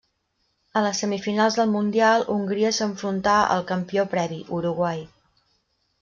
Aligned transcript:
A 0.79 0.81
les 0.83 1.01
semifinals 1.03 1.57
del 1.57 1.67
Mundial, 1.73 2.25
Hongria 2.35 2.71
s'enfrontà 2.77 3.35
al 3.57 3.61
campió 3.73 4.07
previ, 4.15 4.39
Uruguai. 4.61 5.05